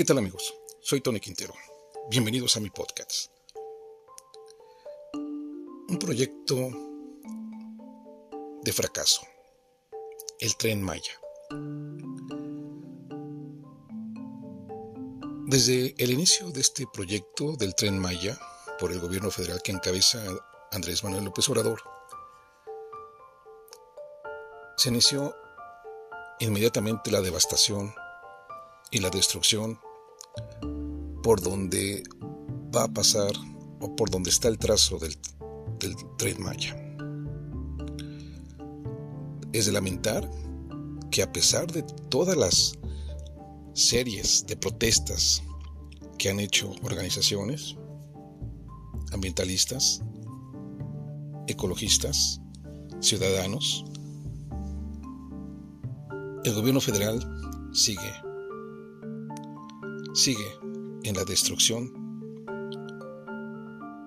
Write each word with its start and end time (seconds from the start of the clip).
¿Qué 0.00 0.04
tal 0.06 0.16
amigos? 0.16 0.54
Soy 0.80 1.02
Tony 1.02 1.20
Quintero. 1.20 1.52
Bienvenidos 2.08 2.56
a 2.56 2.60
mi 2.60 2.70
podcast. 2.70 3.30
Un 5.12 5.98
proyecto 6.00 6.56
de 8.62 8.72
fracaso. 8.72 9.20
El 10.38 10.56
tren 10.56 10.80
Maya. 10.82 11.12
Desde 15.48 15.94
el 15.98 16.12
inicio 16.12 16.50
de 16.50 16.62
este 16.62 16.86
proyecto 16.90 17.56
del 17.56 17.74
tren 17.74 17.98
Maya 17.98 18.40
por 18.78 18.92
el 18.92 19.00
gobierno 19.00 19.30
federal 19.30 19.60
que 19.62 19.72
encabeza 19.72 20.24
Andrés 20.72 21.04
Manuel 21.04 21.26
López 21.26 21.46
Obrador, 21.50 21.82
se 24.80 24.88
inició 24.88 25.36
inmediatamente 26.38 27.10
la 27.10 27.20
devastación 27.20 27.92
y 28.90 29.00
la 29.00 29.10
destrucción 29.10 29.78
por 31.22 31.42
donde 31.42 32.02
va 32.74 32.84
a 32.84 32.88
pasar 32.88 33.30
o 33.78 33.94
por 33.94 34.08
donde 34.08 34.30
está 34.30 34.48
el 34.48 34.56
trazo 34.56 34.98
del, 34.98 35.14
del 35.80 35.94
tren 36.16 36.42
Maya. 36.42 36.74
Es 39.52 39.66
de 39.66 39.72
lamentar 39.72 40.26
que 41.10 41.22
a 41.22 41.30
pesar 41.30 41.70
de 41.70 41.82
todas 42.08 42.38
las 42.38 42.78
series 43.74 44.46
de 44.46 44.56
protestas 44.56 45.42
que 46.16 46.30
han 46.30 46.40
hecho 46.40 46.72
organizaciones 46.82 47.76
ambientalistas, 49.12 50.00
ecologistas, 51.48 52.40
ciudadanos, 53.00 53.84
el 56.44 56.54
gobierno 56.54 56.80
federal 56.80 57.20
sigue 57.72 58.12
sigue 60.14 60.58
en 61.04 61.14
la 61.14 61.24
destrucción 61.24 61.92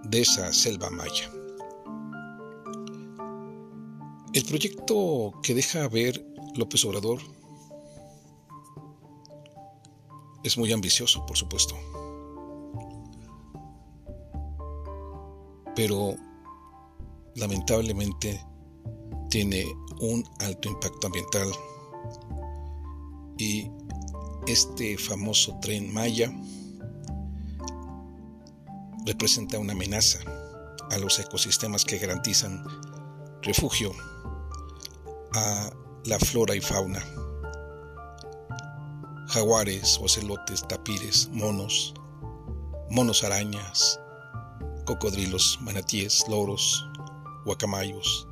de 0.10 0.22
esa 0.22 0.52
selva 0.52 0.90
maya. 0.90 1.32
El 4.34 4.44
proyecto 4.46 5.34
que 5.42 5.54
deja 5.54 5.88
ver 5.88 6.26
López 6.56 6.84
Obrador 6.86 7.20
es 10.44 10.58
muy 10.58 10.72
ambicioso, 10.74 11.26
por 11.26 11.38
supuesto. 11.38 11.76
Pero 15.76 16.16
lamentablemente 17.36 18.44
tiene 19.30 19.66
un 20.00 20.24
alto 20.40 20.70
impacto 20.70 21.08
ambiental 21.08 21.48
y 23.38 23.70
este 24.48 24.98
famoso 24.98 25.58
tren 25.62 25.94
Maya 25.94 26.32
representa 29.06 29.60
una 29.60 29.74
amenaza 29.74 30.20
a 30.92 30.98
los 30.98 31.20
ecosistemas 31.20 31.86
que 31.86 31.98
garantizan 31.98 32.64
refugio 33.42 33.92
a 35.34 35.70
la 36.06 36.20
flora 36.20 36.56
y 36.56 36.62
fauna. 36.62 37.04
Jaguares, 39.28 40.00
ocelotes, 40.02 40.68
tapires, 40.68 41.30
monos, 41.32 41.94
monos 42.90 43.24
arañas, 43.24 44.00
cocodrilos, 44.86 45.58
manatíes, 45.62 46.26
loros, 46.30 46.88
guacamayos. 47.46 48.28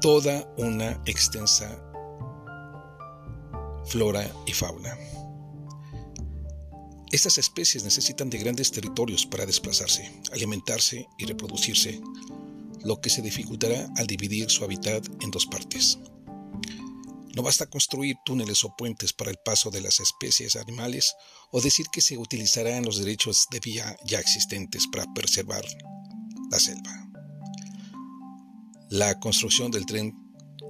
Toda 0.00 0.48
una 0.56 0.92
extensa 1.04 1.89
flora 3.86 4.30
y 4.46 4.52
fauna. 4.52 4.96
Estas 7.12 7.38
especies 7.38 7.82
necesitan 7.82 8.30
de 8.30 8.38
grandes 8.38 8.70
territorios 8.70 9.26
para 9.26 9.44
desplazarse, 9.44 10.12
alimentarse 10.32 11.08
y 11.18 11.26
reproducirse, 11.26 12.00
lo 12.84 13.00
que 13.00 13.10
se 13.10 13.20
dificultará 13.20 13.88
al 13.96 14.06
dividir 14.06 14.48
su 14.48 14.64
hábitat 14.64 15.06
en 15.20 15.30
dos 15.30 15.46
partes. 15.46 15.98
No 17.34 17.42
basta 17.42 17.66
construir 17.66 18.16
túneles 18.24 18.64
o 18.64 18.74
puentes 18.76 19.12
para 19.12 19.30
el 19.30 19.38
paso 19.44 19.70
de 19.70 19.80
las 19.80 20.00
especies 20.00 20.56
animales 20.56 21.14
o 21.50 21.60
decir 21.60 21.86
que 21.92 22.00
se 22.00 22.16
utilizarán 22.16 22.84
los 22.84 22.98
derechos 22.98 23.46
de 23.50 23.60
vía 23.60 23.96
ya 24.04 24.20
existentes 24.20 24.86
para 24.90 25.12
preservar 25.12 25.64
la 26.50 26.58
selva. 26.58 27.08
La 28.88 29.18
construcción 29.20 29.70
del 29.70 29.86
tren 29.86 30.12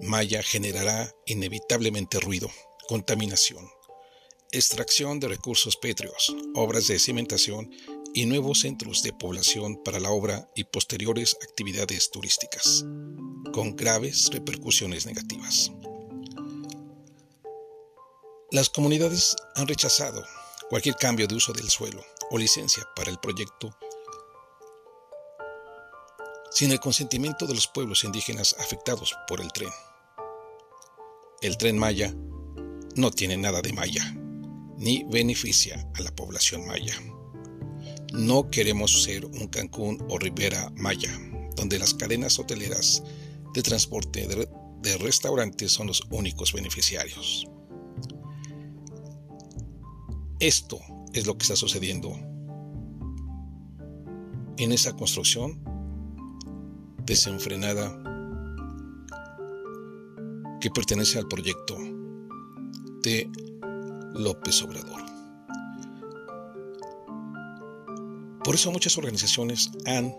Maya 0.03 0.42
generará 0.42 1.10
inevitablemente 1.27 2.21
ruido, 2.21 2.50
contaminación, 2.91 3.71
extracción 4.51 5.21
de 5.21 5.28
recursos 5.28 5.77
pétreos, 5.77 6.34
obras 6.56 6.89
de 6.89 6.99
cimentación 6.99 7.71
y 8.15 8.27
nuevos 8.27 8.62
centros 8.62 9.05
de 9.05 9.12
población 9.12 9.81
para 9.84 10.01
la 10.01 10.11
obra 10.11 10.51
y 10.56 10.65
posteriores 10.65 11.37
actividades 11.41 12.11
turísticas, 12.11 12.84
con 13.53 13.77
graves 13.77 14.28
repercusiones 14.33 15.06
negativas. 15.06 15.71
Las 18.51 18.69
comunidades 18.71 19.37
han 19.55 19.69
rechazado 19.69 20.25
cualquier 20.69 20.97
cambio 20.97 21.28
de 21.28 21.37
uso 21.37 21.53
del 21.53 21.71
suelo 21.71 22.05
o 22.33 22.39
licencia 22.39 22.84
para 22.97 23.12
el 23.12 23.21
proyecto 23.21 23.72
sin 26.51 26.72
el 26.72 26.81
consentimiento 26.81 27.47
de 27.47 27.55
los 27.55 27.69
pueblos 27.69 28.03
indígenas 28.03 28.57
afectados 28.59 29.15
por 29.28 29.41
el 29.41 29.53
tren. 29.53 29.71
El 31.41 31.57
tren 31.57 31.78
Maya 31.78 32.12
no 33.00 33.11
tiene 33.11 33.37
nada 33.37 33.62
de 33.62 33.72
maya, 33.72 34.15
ni 34.77 35.05
beneficia 35.05 35.88
a 35.94 36.03
la 36.03 36.15
población 36.15 36.66
maya. 36.66 36.94
No 38.12 38.50
queremos 38.50 39.03
ser 39.03 39.25
un 39.25 39.49
Cancún 39.49 40.05
o 40.09 40.19
Ribera 40.19 40.71
Maya, 40.77 41.10
donde 41.56 41.78
las 41.78 41.94
cadenas 41.94 42.39
hoteleras 42.39 43.03
de 43.55 43.62
transporte 43.62 44.28
de, 44.28 44.99
restaurantes 44.99 45.72
son 45.72 45.87
los 45.87 46.03
únicos 46.10 46.53
beneficiarios. 46.53 47.47
Esto 50.39 50.78
es 51.12 51.27
lo 51.27 51.37
que 51.37 51.43
está 51.43 51.56
sucediendo 51.56 52.12
en 54.59 54.72
esa 54.72 54.94
construcción 54.94 55.62
desenfrenada 57.05 58.03
que 60.60 60.71
pertenece 60.71 61.19
al 61.19 61.28
proyecto 61.28 61.90
de 63.03 63.31
López 64.15 64.62
Obrador. 64.62 65.03
Por 68.44 68.55
eso 68.55 68.72
muchas 68.72 68.97
organizaciones 68.99 69.71
han 69.87 70.15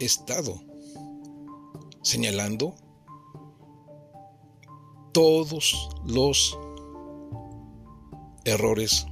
estado 0.00 0.60
señalando 2.02 2.74
todos 5.12 5.88
los 6.04 6.58
errores 8.44 9.06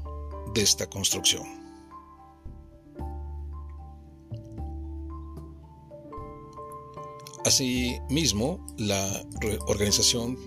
de 0.55 0.63
esta 0.63 0.89
construcción. 0.89 1.45
Asimismo, 7.45 8.65
la 8.79 9.25
organización 9.67 10.39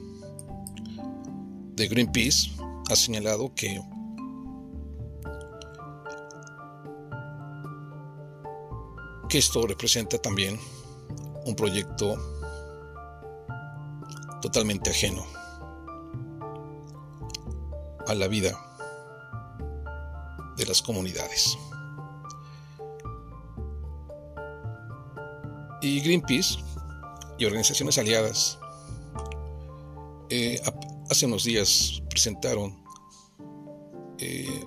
de 1.75 1.87
Greenpeace 1.87 2.56
ha 2.89 2.95
señalado 2.95 3.53
que 3.53 3.81
que 9.29 9.39
esto 9.39 9.67
representa 9.67 10.17
también 10.17 10.57
un 11.45 11.55
proyecto 11.55 12.15
totalmente 14.41 14.91
ajeno 14.91 15.25
a 18.07 18.15
la 18.15 18.27
vida 18.27 18.57
de 20.55 20.65
las 20.65 20.81
comunidades. 20.81 21.57
Y 25.81 25.99
Greenpeace 26.01 26.59
y 27.37 27.45
organizaciones 27.45 27.97
aliadas 27.97 28.57
eh, 30.29 30.59
hace 31.09 31.25
unos 31.25 31.43
días 31.43 32.01
presentaron 32.17 32.83
eh, 34.17 34.65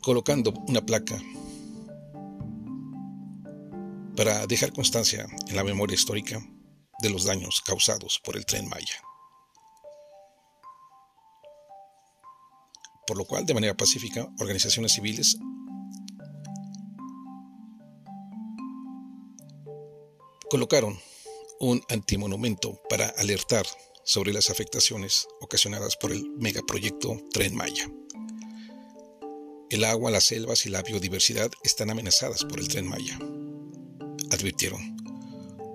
colocando 0.00 0.54
una 0.68 0.80
placa 0.80 1.20
para 4.16 4.46
dejar 4.46 4.72
constancia 4.72 5.26
en 5.48 5.56
la 5.56 5.62
memoria 5.62 5.94
histórica 5.94 6.40
de 7.02 7.10
los 7.10 7.24
daños 7.24 7.60
causados 7.60 8.22
por 8.24 8.38
el 8.38 8.46
tren 8.46 8.70
Maya. 8.70 9.02
Por 13.06 13.18
lo 13.18 13.26
cual, 13.26 13.44
de 13.44 13.52
manera 13.52 13.76
pacífica, 13.76 14.32
organizaciones 14.38 14.92
civiles 14.92 15.36
colocaron 20.48 20.98
un 21.60 21.82
antimonumento 21.90 22.80
para 22.88 23.08
alertar 23.18 23.66
sobre 24.04 24.32
las 24.32 24.50
afectaciones 24.50 25.26
ocasionadas 25.40 25.96
por 25.96 26.12
el 26.12 26.30
megaproyecto 26.36 27.16
Tren 27.32 27.54
Maya. 27.54 27.90
El 29.70 29.84
agua, 29.84 30.10
las 30.10 30.24
selvas 30.24 30.66
y 30.66 30.68
la 30.68 30.82
biodiversidad 30.82 31.50
están 31.62 31.90
amenazadas 31.90 32.44
por 32.44 32.58
el 32.58 32.66
tren 32.66 32.88
Maya, 32.88 33.16
advirtieron, 34.32 34.96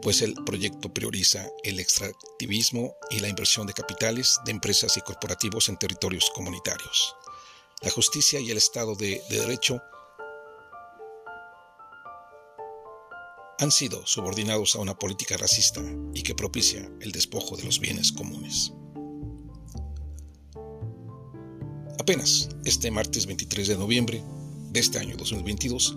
pues 0.02 0.22
el 0.22 0.34
proyecto 0.46 0.94
prioriza 0.94 1.48
el 1.64 1.80
extractivismo 1.80 2.94
y 3.10 3.20
la 3.20 3.30
inversión 3.30 3.68
de 3.68 3.74
capitales 3.74 4.38
de 4.46 4.52
empresas 4.52 4.98
y 4.98 5.02
corporativos 5.02 5.70
en 5.70 5.78
territorios 5.78 6.30
comunitarios. 6.36 7.16
La 7.82 7.90
justicia 7.90 8.40
y 8.42 8.52
el 8.52 8.58
Estado 8.58 8.96
de, 8.96 9.22
de 9.30 9.40
Derecho 9.40 9.82
han 13.66 13.72
sido 13.72 14.06
subordinados 14.06 14.76
a 14.76 14.80
una 14.80 14.94
política 14.94 15.38
racista 15.38 15.82
y 16.14 16.22
que 16.22 16.36
propicia 16.36 16.88
el 17.02 17.12
despojo 17.12 17.58
de 17.58 17.64
los 17.64 17.80
bienes 17.80 18.12
comunes. 18.12 18.72
Apenas 22.00 22.50
este 22.64 22.92
martes 22.92 23.26
23 23.26 23.70
de 23.70 23.76
noviembre 23.76 24.24
de 24.70 24.80
este 24.80 25.00
año 25.00 25.18
2022, 25.18 25.96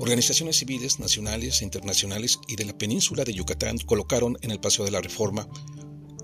organizaciones 0.00 0.58
civiles 0.58 1.00
nacionales 1.00 1.62
e 1.62 1.64
internacionales 1.64 2.38
y 2.46 2.56
de 2.56 2.66
la 2.66 2.76
península 2.76 3.24
de 3.24 3.32
Yucatán 3.32 3.78
colocaron 3.78 4.36
en 4.42 4.50
el 4.50 4.60
Paseo 4.60 4.84
de 4.84 4.90
la 4.90 5.00
Reforma, 5.00 5.48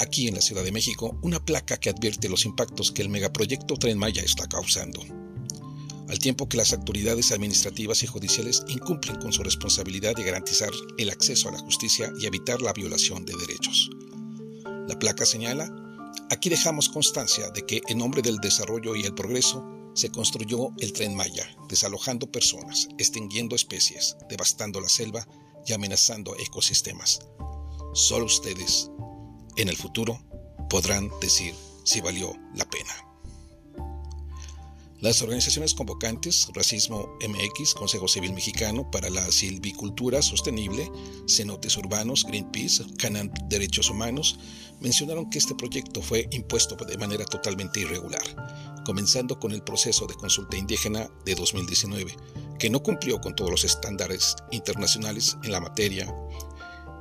aquí 0.00 0.28
en 0.28 0.34
la 0.34 0.42
Ciudad 0.42 0.64
de 0.64 0.72
México, 0.72 1.18
una 1.22 1.42
placa 1.42 1.78
que 1.78 1.88
advierte 1.88 2.28
los 2.28 2.44
impactos 2.44 2.92
que 2.92 3.00
el 3.00 3.08
megaproyecto 3.08 3.76
Tren 3.76 3.96
Maya 3.96 4.20
está 4.20 4.46
causando, 4.46 5.00
al 6.08 6.18
tiempo 6.18 6.48
que 6.48 6.56
las 6.56 6.72
autoridades 6.72 7.32
administrativas 7.32 8.02
y 8.02 8.06
judiciales 8.06 8.64
incumplen 8.68 9.16
con 9.16 9.32
su 9.32 9.42
responsabilidad 9.42 10.14
de 10.14 10.24
garantizar 10.24 10.70
el 10.96 11.10
acceso 11.10 11.48
a 11.48 11.52
la 11.52 11.58
justicia 11.58 12.12
y 12.18 12.26
evitar 12.26 12.62
la 12.62 12.72
violación 12.72 13.24
de 13.24 13.36
derechos. 13.36 13.90
La 14.86 14.98
placa 14.98 15.26
señala 15.26 15.70
Aquí 16.30 16.50
dejamos 16.50 16.90
constancia 16.90 17.50
de 17.50 17.64
que 17.64 17.80
en 17.88 17.98
nombre 17.98 18.20
del 18.20 18.36
desarrollo 18.38 18.94
y 18.94 19.04
el 19.04 19.14
progreso 19.14 19.64
se 19.94 20.10
construyó 20.10 20.72
el 20.78 20.92
tren 20.92 21.14
Maya, 21.14 21.48
desalojando 21.68 22.30
personas, 22.30 22.88
extinguiendo 22.98 23.56
especies, 23.56 24.16
devastando 24.28 24.80
la 24.80 24.88
selva 24.88 25.26
y 25.66 25.72
amenazando 25.72 26.36
ecosistemas. 26.38 27.20
Solo 27.94 28.26
ustedes, 28.26 28.90
en 29.56 29.68
el 29.68 29.76
futuro, 29.76 30.20
podrán 30.68 31.10
decir 31.20 31.54
si 31.84 32.00
valió 32.02 32.34
la 32.54 32.68
pena. 32.68 33.07
Las 35.00 35.22
organizaciones 35.22 35.74
convocantes, 35.74 36.48
Racismo 36.54 37.16
MX, 37.20 37.74
Consejo 37.74 38.08
Civil 38.08 38.32
Mexicano 38.32 38.90
para 38.90 39.08
la 39.08 39.30
Silvicultura 39.30 40.22
Sostenible, 40.22 40.90
Cenotes 41.28 41.76
Urbanos, 41.76 42.24
Greenpeace, 42.24 42.84
Canan 42.98 43.32
Derechos 43.48 43.90
Humanos, 43.90 44.40
mencionaron 44.80 45.30
que 45.30 45.38
este 45.38 45.54
proyecto 45.54 46.02
fue 46.02 46.28
impuesto 46.32 46.74
de 46.74 46.98
manera 46.98 47.24
totalmente 47.24 47.78
irregular, 47.78 48.22
comenzando 48.84 49.38
con 49.38 49.52
el 49.52 49.62
proceso 49.62 50.04
de 50.08 50.14
consulta 50.14 50.56
indígena 50.56 51.08
de 51.24 51.36
2019, 51.36 52.16
que 52.58 52.68
no 52.68 52.82
cumplió 52.82 53.20
con 53.20 53.36
todos 53.36 53.52
los 53.52 53.62
estándares 53.62 54.34
internacionales 54.50 55.36
en 55.44 55.52
la 55.52 55.60
materia 55.60 56.12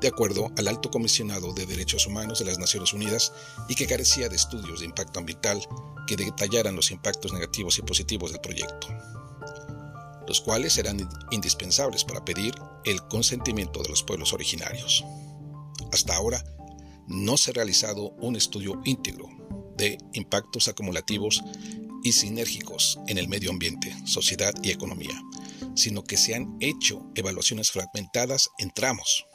de 0.02 0.08
acuerdo 0.08 0.52
al 0.58 0.68
Alto 0.68 0.92
Comisionado 0.92 1.54
de 1.54 1.66
Derechos 1.66 2.06
Humanos 2.06 2.40
de 2.40 2.46
las 2.46 2.60
Naciones 2.60 2.94
Unidas 2.94 3.34
y 3.68 3.76
que 3.76 3.88
carecía 3.88 4.30
de 4.30 4.36
estudios 4.36 4.80
de 4.80 4.86
impacto 4.86 5.20
ambiental 5.20 5.62
que 6.06 6.16
detallaran 6.16 6.76
los 6.76 6.92
impactos 6.92 7.34
negativos 7.34 7.78
y 7.80 7.82
positivos 7.82 8.32
del 8.32 8.42
proyecto, 8.42 8.88
los 10.28 10.42
cuales 10.42 10.78
eran 10.78 11.10
indispensables 11.32 12.04
para 12.04 12.24
pedir 12.24 12.54
el 12.86 13.02
consentimiento 13.08 13.82
de 13.82 13.90
los 13.90 14.04
pueblos 14.04 14.34
originarios. 14.34 15.04
Hasta 15.92 16.16
ahora, 16.16 16.44
no 17.08 17.38
se 17.38 17.52
ha 17.52 17.54
realizado 17.54 18.12
un 18.20 18.36
estudio 18.36 18.82
íntegro 18.86 19.28
de 19.78 19.98
impactos 20.14 20.68
acumulativos 20.68 21.42
y 22.04 22.12
sinérgicos 22.12 23.00
en 23.08 23.18
el 23.18 23.28
medio 23.28 23.50
ambiente, 23.50 23.96
sociedad 24.06 24.54
y 24.62 24.72
economía, 24.72 25.22
sino 25.76 26.04
que 26.04 26.18
se 26.18 26.36
han 26.36 26.56
hecho 26.60 27.06
evaluaciones 27.16 27.72
fragmentadas 27.72 28.50
en 28.60 28.72
tramos 28.72 29.26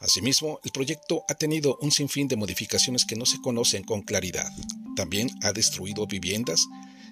Asimismo, 0.00 0.60
el 0.64 0.72
proyecto 0.72 1.24
ha 1.28 1.34
tenido 1.34 1.76
un 1.82 1.92
sinfín 1.92 2.26
de 2.26 2.36
modificaciones 2.36 3.04
que 3.04 3.16
no 3.16 3.26
se 3.26 3.40
conocen 3.40 3.84
con 3.84 4.00
claridad. 4.00 4.50
También 4.96 5.30
ha 5.42 5.52
destruido 5.52 6.06
viviendas 6.06 6.66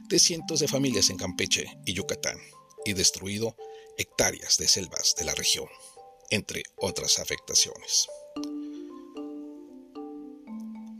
de 0.08 0.18
cientos 0.18 0.60
de 0.60 0.68
familias 0.68 1.10
en 1.10 1.18
Campeche 1.18 1.66
y 1.84 1.92
Yucatán 1.92 2.38
y 2.86 2.94
destruido 2.94 3.54
hectáreas 3.98 4.56
de 4.56 4.68
selvas 4.68 5.14
de 5.18 5.24
la 5.24 5.34
región, 5.34 5.68
entre 6.30 6.62
otras 6.76 7.18
afectaciones. 7.18 8.08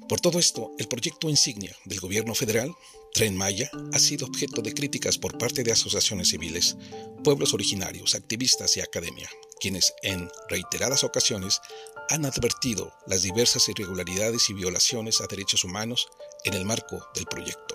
Por 0.09 0.21
todo 0.21 0.39
esto, 0.39 0.73
el 0.79 0.89
proyecto 0.89 1.29
insignia 1.29 1.77
del 1.85 2.01
gobierno 2.01 2.35
federal, 2.35 2.75
Tren 3.13 3.37
Maya, 3.37 3.71
ha 3.93 3.99
sido 3.99 4.27
objeto 4.27 4.63
de 4.63 4.73
críticas 4.73 5.19
por 5.19 5.37
parte 5.37 5.63
de 5.63 5.73
asociaciones 5.73 6.29
civiles, 6.29 6.77
pueblos 7.23 7.53
originarios, 7.53 8.15
activistas 8.15 8.77
y 8.79 8.81
academia, 8.81 9.29
quienes 9.61 9.93
en 10.03 10.31
reiteradas 10.49 11.05
ocasiones 11.05 11.61
han 12.09 12.25
advertido 12.25 12.91
las 13.07 13.23
diversas 13.23 13.69
irregularidades 13.69 14.49
y 14.49 14.55
violaciones 14.55 15.21
a 15.21 15.27
derechos 15.27 15.65
humanos 15.65 16.09
en 16.45 16.55
el 16.55 16.65
marco 16.65 17.07
del 17.15 17.27
proyecto. 17.27 17.75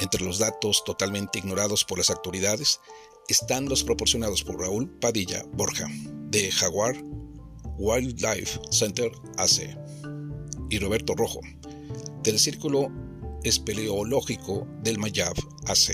Entre 0.00 0.24
los 0.24 0.38
datos 0.38 0.82
totalmente 0.84 1.38
ignorados 1.38 1.84
por 1.84 1.98
las 1.98 2.10
autoridades 2.10 2.80
están 3.28 3.68
los 3.68 3.84
proporcionados 3.84 4.42
por 4.42 4.58
Raúl 4.58 4.90
Padilla 4.98 5.44
Borja, 5.52 5.86
de 6.30 6.50
Jaguar 6.50 6.96
Wildlife 7.78 8.58
Center 8.70 9.12
AC, 9.36 9.76
y 10.70 10.78
Roberto 10.78 11.14
Rojo, 11.14 11.40
del 12.22 12.38
Círculo 12.38 12.90
Espeleológico 13.42 14.66
del 14.82 14.98
Mayab 14.98 15.34
AC, 15.66 15.92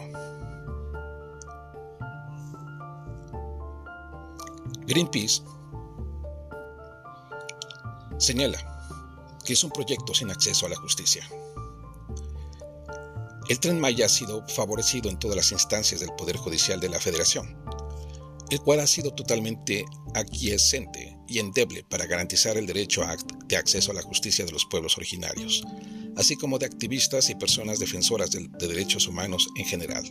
Greenpeace 4.88 5.43
señala 8.17 8.58
que 9.46 9.53
es 9.53 9.63
un 9.63 9.72
proyecto 9.72 10.13
sin 10.13 10.29
acceso 10.29 10.65
a 10.65 10.69
la 10.69 10.75
justicia. 10.75 11.27
El 13.50 13.60
tren 13.60 13.79
Maya 13.79 14.05
ha 14.05 14.10
sido 14.10 14.46
favorecido 14.48 15.10
en 15.10 15.17
todas 15.17 15.36
las 15.36 15.51
instancias 15.51 16.01
del 16.01 16.13
Poder 16.15 16.38
Judicial 16.38 16.79
de 16.79 16.89
la 16.89 17.00
Federación, 17.00 17.58
el 18.51 18.62
cual 18.62 18.79
ha 18.79 18.88
sido 18.88 19.12
totalmente 19.13 19.86
aquiescente 20.13 21.17
y 21.27 21.39
endeble 21.39 21.84
para 21.84 22.05
garantizar 22.05 22.58
el 22.58 22.67
derecho 22.67 23.03
de 23.50 23.58
acceso 23.58 23.91
a 23.91 23.96
la 23.96 24.01
justicia 24.01 24.46
de 24.46 24.53
los 24.53 24.65
pueblos 24.65 24.96
originarios, 24.96 25.63
así 26.15 26.38
como 26.38 26.58
de 26.58 26.68
activistas 26.68 27.29
y 27.29 27.36
personas 27.36 27.79
defensoras 27.79 28.32
de 28.32 28.68
derechos 28.68 29.08
humanos 29.08 29.50
en 29.58 29.65
general 29.65 30.10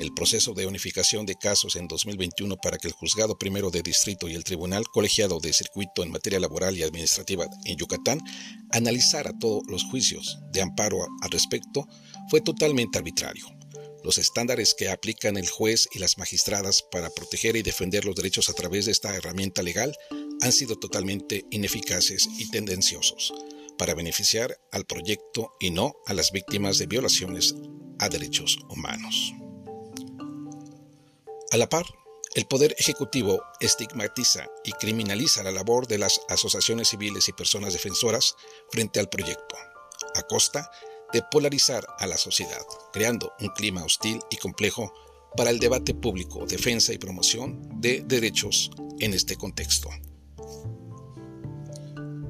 el 0.00 0.14
proceso 0.14 0.54
de 0.54 0.66
unificación 0.66 1.26
de 1.26 1.34
casos 1.34 1.76
en 1.76 1.88
2021 1.88 2.56
para 2.56 2.78
que 2.78 2.88
el 2.88 2.94
juzgado 2.94 3.36
primero 3.36 3.70
de 3.70 3.82
distrito 3.82 4.28
y 4.28 4.34
el 4.34 4.44
tribunal 4.44 4.84
colegiado 4.92 5.40
de 5.40 5.52
circuito 5.52 6.02
en 6.02 6.10
materia 6.10 6.40
laboral 6.40 6.76
y 6.76 6.82
administrativa 6.82 7.46
en 7.64 7.76
Yucatán 7.76 8.20
analizara 8.70 9.32
todos 9.38 9.62
los 9.68 9.84
juicios 9.84 10.38
de 10.52 10.62
amparo 10.62 10.98
al 11.22 11.30
respecto 11.30 11.86
fue 12.30 12.40
totalmente 12.40 12.98
arbitrario. 12.98 13.57
Los 14.04 14.18
estándares 14.18 14.74
que 14.74 14.88
aplican 14.90 15.36
el 15.36 15.48
juez 15.48 15.88
y 15.92 15.98
las 15.98 16.18
magistradas 16.18 16.82
para 16.82 17.10
proteger 17.10 17.56
y 17.56 17.62
defender 17.62 18.04
los 18.04 18.14
derechos 18.14 18.48
a 18.48 18.52
través 18.52 18.86
de 18.86 18.92
esta 18.92 19.14
herramienta 19.14 19.62
legal 19.62 19.96
han 20.40 20.52
sido 20.52 20.76
totalmente 20.76 21.44
ineficaces 21.50 22.28
y 22.38 22.50
tendenciosos 22.50 23.32
para 23.76 23.94
beneficiar 23.94 24.58
al 24.72 24.84
proyecto 24.84 25.54
y 25.60 25.70
no 25.70 25.96
a 26.06 26.14
las 26.14 26.32
víctimas 26.32 26.78
de 26.78 26.86
violaciones 26.86 27.54
a 27.98 28.08
derechos 28.08 28.58
humanos. 28.68 29.34
A 31.50 31.56
la 31.56 31.68
par, 31.68 31.86
el 32.34 32.46
Poder 32.46 32.74
Ejecutivo 32.78 33.42
estigmatiza 33.58 34.46
y 34.64 34.72
criminaliza 34.72 35.42
la 35.42 35.50
labor 35.50 35.86
de 35.86 35.98
las 35.98 36.20
asociaciones 36.28 36.88
civiles 36.88 37.28
y 37.28 37.32
personas 37.32 37.72
defensoras 37.72 38.36
frente 38.70 39.00
al 39.00 39.08
proyecto, 39.08 39.56
a 40.14 40.22
costa 40.22 40.70
de 41.12 41.22
polarizar 41.22 41.86
a 41.98 42.06
la 42.06 42.16
sociedad, 42.16 42.60
creando 42.92 43.32
un 43.40 43.48
clima 43.48 43.84
hostil 43.84 44.20
y 44.30 44.36
complejo 44.36 44.92
para 45.36 45.50
el 45.50 45.58
debate 45.58 45.94
público, 45.94 46.46
defensa 46.46 46.92
y 46.92 46.98
promoción 46.98 47.80
de 47.80 48.02
derechos 48.06 48.70
en 48.98 49.14
este 49.14 49.36
contexto. 49.36 49.88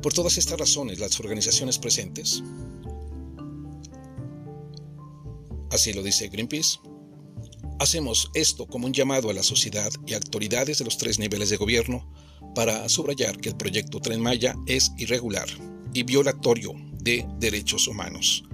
Por 0.02 0.12
todas 0.12 0.38
estas 0.38 0.58
razones, 0.58 0.98
las 0.98 1.18
organizaciones 1.18 1.78
presentes, 1.78 2.42
así 5.70 5.92
lo 5.92 6.02
dice 6.02 6.28
Greenpeace, 6.28 6.78
hacemos 7.80 8.30
esto 8.34 8.66
como 8.66 8.86
un 8.86 8.92
llamado 8.92 9.30
a 9.30 9.34
la 9.34 9.42
sociedad 9.42 9.90
y 10.06 10.14
autoridades 10.14 10.78
de 10.78 10.84
los 10.84 10.98
tres 10.98 11.18
niveles 11.18 11.50
de 11.50 11.56
gobierno 11.56 12.12
para 12.54 12.88
subrayar 12.88 13.38
que 13.38 13.50
el 13.50 13.56
proyecto 13.56 14.00
Tren 14.00 14.20
Maya 14.20 14.54
es 14.66 14.92
irregular 14.98 15.48
y 15.92 16.02
violatorio 16.02 16.74
de 17.00 17.26
derechos 17.38 17.86
humanos. 17.88 18.47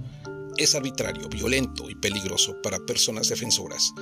Es 0.57 0.73
arbitrario, 0.73 1.27
violento 1.27 1.89
y 1.89 1.95
peligroso 1.95 2.61
para 2.61 2.79
personas 2.85 3.27
defensoras, 3.27 3.93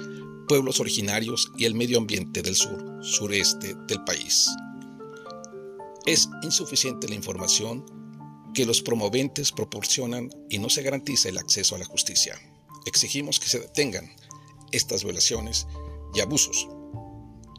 pueblos 0.48 0.80
originarios 0.80 1.52
y 1.58 1.66
el 1.66 1.74
medio 1.74 1.98
ambiente 1.98 2.44
del 2.44 2.56
sur, 2.56 3.04
sureste 3.04 3.76
del 3.88 4.04
país. 4.04 4.50
Es 6.06 6.30
insuficiente 6.44 7.08
la 7.08 7.16
información 7.16 7.84
que 8.54 8.68
los 8.68 8.84
promoventes 8.84 9.52
proporcionan 9.52 10.30
y 10.48 10.60
no 10.60 10.70
se 10.70 10.84
garantiza 10.84 11.30
el 11.30 11.40
acceso 11.40 11.74
a 11.74 11.80
la 11.80 11.86
justicia. 11.86 12.40
Exigimos 12.86 13.40
que 13.40 13.50
se 13.50 13.60
detengan 13.60 14.12
estas 14.72 15.04
violaciones 15.04 15.66
y 16.14 16.20
abusos 16.20 16.68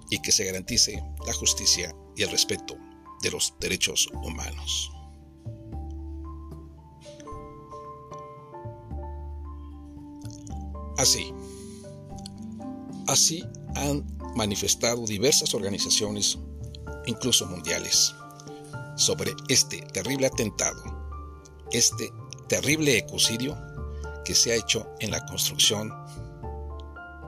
y 0.09 0.23
que 0.23 0.31
se 0.31 0.45
garantice 0.45 1.03
la 1.27 1.33
justicia 1.33 1.93
y 2.17 2.23
el 2.23 2.31
respeto 2.31 2.77
de 3.23 3.33
los 3.33 3.55
derechos 3.59 4.09
humanos. 4.23 4.93
Así, 10.97 11.33
así 13.09 13.45
han 13.75 14.05
manifestado 14.37 15.05
diversas 15.07 15.55
organizaciones, 15.55 16.39
incluso 17.07 17.47
mundiales 17.47 18.15
sobre 18.97 19.35
este 19.49 19.81
terrible 19.93 20.27
atentado, 20.27 20.83
este 21.73 22.13
terrible 22.49 22.97
ecocidio 22.99 23.57
que 24.25 24.35
se 24.35 24.53
ha 24.53 24.57
hecho 24.57 24.89
en 25.01 25.11
la 25.11 25.25
construcción 25.27 25.93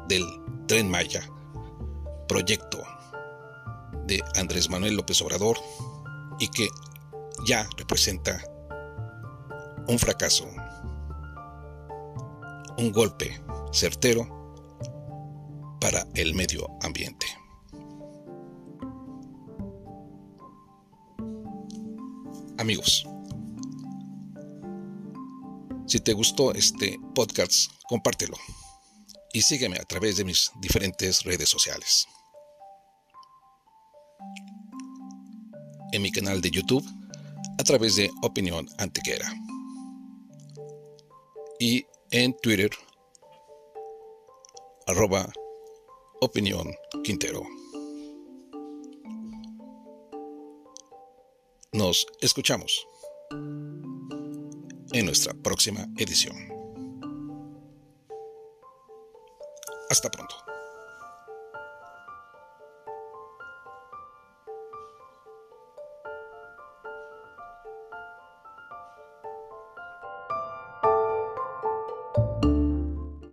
del 0.08 0.25
tren 0.66 0.88
Maya, 0.90 1.28
proyecto 2.28 2.82
de 4.06 4.23
Andrés 4.37 4.70
Manuel 4.70 4.94
López 4.94 5.20
Obrador 5.23 5.58
y 6.38 6.49
que 6.49 6.68
ya 7.44 7.68
representa 7.76 8.40
un 9.88 9.99
fracaso, 9.99 10.46
un 12.78 12.92
golpe 12.92 13.40
certero 13.76 14.26
para 15.80 16.06
el 16.14 16.35
medio 16.35 16.66
ambiente. 16.83 17.26
Amigos, 22.59 23.06
si 25.87 26.00
te 26.00 26.14
gustó 26.14 26.54
este 26.54 26.99
podcast, 27.14 27.71
compártelo 27.87 28.37
y 29.35 29.42
sígueme 29.42 29.76
a 29.76 29.85
través 29.85 30.16
de 30.16 30.25
mis 30.25 30.50
diferentes 30.61 31.23
redes 31.25 31.50
sociales. 31.50 32.06
En 35.92 36.00
mi 36.00 36.11
canal 36.11 36.40
de 36.40 36.50
YouTube, 36.50 36.85
a 37.59 37.62
través 37.62 37.97
de 37.97 38.11
Opinión 38.23 38.66
Antequera. 38.78 39.30
Y 41.61 41.87
en 42.11 42.35
Twitter, 42.38 42.71
arroba 44.86 45.32
Opinión 46.20 46.72
Quintero. 47.02 47.42
Nos 51.72 52.06
escuchamos 52.20 52.86
en 54.92 55.04
nuestra 55.04 55.34
próxima 55.34 55.86
edición. 55.98 56.36
Hasta 59.90 60.10
pronto. 60.10 60.36